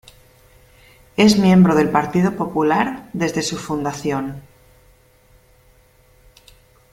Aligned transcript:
Es 1.15 1.37
miembro 1.37 1.75
del 1.75 1.91
Partido 1.91 2.35
Popular 2.35 3.07
desde 3.13 3.43
su 3.43 3.55
fundación. 3.59 4.41